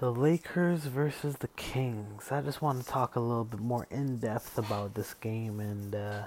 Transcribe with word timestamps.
The 0.00 0.10
Lakers 0.10 0.86
versus 0.86 1.36
the 1.36 1.48
Kings. 1.48 2.32
I 2.32 2.40
just 2.40 2.62
want 2.62 2.82
to 2.82 2.88
talk 2.88 3.16
a 3.16 3.20
little 3.20 3.44
bit 3.44 3.60
more 3.60 3.86
in 3.90 4.16
depth 4.16 4.56
about 4.56 4.94
this 4.94 5.12
game 5.12 5.60
and 5.60 5.94
uh, 5.94 6.22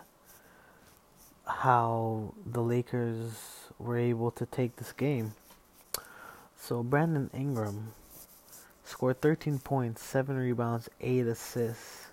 how 1.48 2.36
the 2.46 2.62
Lakers 2.62 3.32
were 3.80 3.98
able 3.98 4.30
to 4.30 4.46
take 4.46 4.75
this 4.75 4.92
game. 4.92 5.33
So, 6.56 6.83
Brandon 6.83 7.32
Ingram 7.33 7.94
scored 8.84 9.21
13 9.21 9.57
points, 9.57 10.04
7 10.04 10.38
rebounds, 10.38 10.88
8 11.02 11.26
assists. 11.26 12.10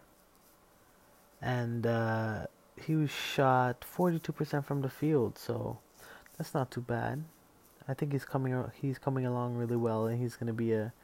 And 1.43 1.87
uh, 1.87 2.47
he 2.83 2.97
was 2.97 3.11
shot 3.11 3.85
42% 3.99 4.65
from 4.65 4.81
the 4.81 4.89
field, 4.89 5.37
so 5.37 5.77
that's 6.39 6.55
not 6.55 6.71
too 6.71 6.81
bad. 6.81 7.25
I 7.87 7.93
think 7.93 8.13
he's 8.13 8.25
coming 8.25 8.65
he's 8.81 8.99
coming 8.99 9.27
along 9.27 9.57
really 9.57 9.77
well 9.77 10.07
and 10.07 10.19
he's 10.19 10.37
going 10.37 10.47
to 10.47 10.55
be 10.55 10.73
a 10.73 10.95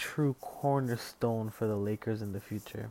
true 0.00 0.34
cornerstone 0.40 1.50
for 1.50 1.66
the 1.66 1.76
Lakers 1.76 2.22
in 2.22 2.32
the 2.32 2.40
future. 2.40 2.90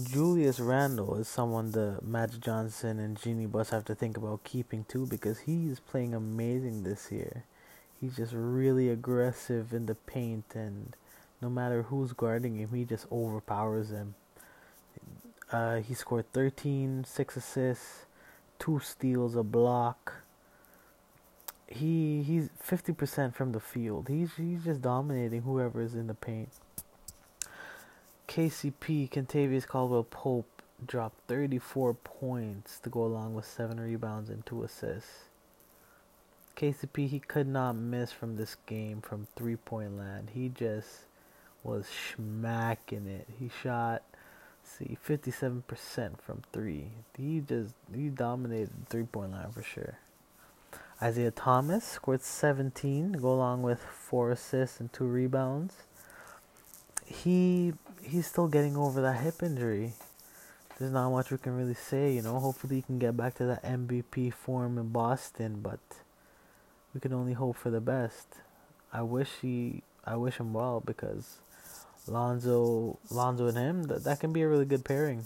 Julius 0.00 0.60
Randle 0.60 1.16
is 1.16 1.28
someone 1.28 1.72
the 1.72 1.98
Magic 2.02 2.42
Johnson 2.42 3.00
and 3.00 3.20
Jeanie 3.20 3.46
Buss 3.46 3.70
have 3.70 3.86
to 3.86 3.94
think 3.94 4.18
about 4.18 4.44
keeping 4.44 4.84
too 4.84 5.06
because 5.06 5.40
he's 5.40 5.80
playing 5.80 6.14
amazing 6.14 6.82
this 6.82 7.10
year. 7.10 7.44
He's 7.98 8.16
just 8.16 8.34
really 8.34 8.90
aggressive 8.90 9.72
in 9.72 9.86
the 9.86 9.94
paint 9.94 10.44
and 10.54 10.94
no 11.40 11.48
matter 11.48 11.84
who's 11.84 12.12
guarding 12.12 12.56
him, 12.56 12.68
he 12.74 12.84
just 12.84 13.06
overpowers 13.10 13.90
him. 13.90 14.14
Uh, 15.50 15.76
he 15.76 15.94
scored 15.94 16.30
13, 16.34 17.04
6 17.04 17.36
assists, 17.36 18.04
2 18.58 18.80
steals, 18.80 19.34
a 19.34 19.42
block 19.42 20.12
he 21.68 22.22
he's 22.22 22.48
fifty 22.60 22.92
percent 22.92 23.34
from 23.34 23.52
the 23.52 23.60
field. 23.60 24.08
He's 24.08 24.34
he's 24.36 24.64
just 24.64 24.82
dominating 24.82 25.42
whoever 25.42 25.80
is 25.82 25.94
in 25.94 26.06
the 26.06 26.14
paint. 26.14 26.50
KCP 28.26 29.10
Kentavious 29.10 29.66
Caldwell 29.66 30.04
Pope 30.04 30.62
dropped 30.86 31.20
thirty 31.28 31.58
four 31.58 31.94
points 31.94 32.78
to 32.80 32.90
go 32.90 33.04
along 33.04 33.34
with 33.34 33.44
seven 33.44 33.80
rebounds 33.80 34.30
and 34.30 34.44
two 34.44 34.62
assists. 34.62 35.24
KCP 36.56 37.08
he 37.08 37.20
could 37.20 37.46
not 37.46 37.76
miss 37.76 38.10
from 38.10 38.36
this 38.36 38.56
game 38.66 39.00
from 39.00 39.28
three 39.36 39.56
point 39.56 39.96
land. 39.96 40.30
He 40.34 40.48
just 40.48 41.04
was 41.62 41.86
smacking 42.14 43.06
it. 43.06 43.28
He 43.38 43.50
shot 43.62 44.02
see 44.62 44.96
fifty 45.00 45.30
seven 45.30 45.62
percent 45.66 46.20
from 46.20 46.42
three. 46.52 46.88
He 47.16 47.40
just 47.40 47.74
he 47.94 48.08
dominated 48.08 48.70
three 48.88 49.04
point 49.04 49.32
line 49.32 49.50
for 49.50 49.62
sure. 49.62 49.98
Isaiah 51.00 51.30
Thomas 51.30 51.84
scored 51.84 52.22
17 52.22 53.12
to 53.12 53.18
go 53.18 53.32
along 53.32 53.62
with 53.62 53.80
four 53.80 54.32
assists 54.32 54.80
and 54.80 54.92
two 54.92 55.04
rebounds. 55.04 55.74
He 57.06 57.72
he's 58.02 58.26
still 58.26 58.48
getting 58.48 58.76
over 58.76 59.00
that 59.00 59.20
hip 59.20 59.42
injury. 59.42 59.92
There's 60.78 60.90
not 60.92 61.10
much 61.10 61.30
we 61.30 61.38
can 61.38 61.56
really 61.56 61.74
say, 61.74 62.12
you 62.12 62.22
know. 62.22 62.38
Hopefully 62.40 62.76
he 62.76 62.82
can 62.82 62.98
get 62.98 63.16
back 63.16 63.34
to 63.36 63.44
that 63.46 63.62
MVP 63.62 64.32
form 64.32 64.76
in 64.76 64.88
Boston, 64.88 65.60
but 65.62 65.80
we 66.92 67.00
can 67.00 67.12
only 67.12 67.32
hope 67.32 67.56
for 67.56 67.70
the 67.70 67.80
best. 67.80 68.26
I 68.92 69.02
wish 69.02 69.30
he 69.40 69.82
I 70.04 70.16
wish 70.16 70.38
him 70.38 70.52
well 70.52 70.82
because 70.84 71.38
Lonzo 72.08 72.98
Lonzo 73.10 73.46
and 73.46 73.56
him 73.56 73.82
that, 73.84 74.02
that 74.02 74.18
can 74.18 74.32
be 74.32 74.42
a 74.42 74.48
really 74.48 74.64
good 74.64 74.84
pairing. 74.84 75.24